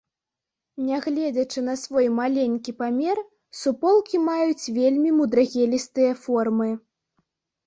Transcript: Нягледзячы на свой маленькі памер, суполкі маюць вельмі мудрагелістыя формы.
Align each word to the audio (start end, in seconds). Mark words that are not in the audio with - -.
Нягледзячы 0.85 1.59
на 1.67 1.75
свой 1.81 2.07
маленькі 2.19 2.73
памер, 2.79 3.17
суполкі 3.61 4.23
маюць 4.31 4.71
вельмі 4.79 5.09
мудрагелістыя 5.19 6.11
формы. 6.25 6.69